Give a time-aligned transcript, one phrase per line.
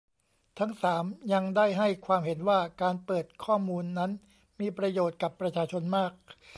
[0.59, 4.11] ทั้ง สาม ยังได้ให้ความเห็นว่า การเปิดข้อมูลนั้น
[4.59, 6.11] มีประโยชน์ กับ ประชาชนมาก